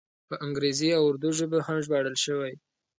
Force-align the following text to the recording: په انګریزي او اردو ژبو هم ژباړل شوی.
په 0.29 0.35
انګریزي 0.45 0.89
او 0.97 1.03
اردو 1.09 1.29
ژبو 1.39 1.57
هم 1.67 1.77
ژباړل 1.85 2.15
شوی. 2.25 2.53